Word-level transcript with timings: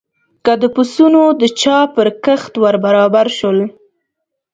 که 0.45 0.53
د 0.61 0.63
پسونو 0.75 1.21
د 1.41 1.43
چا 1.61 1.77
پر 1.95 2.07
کښت 2.23 2.53
ور 2.63 2.75
برابر 2.85 3.27
شول. 3.37 3.59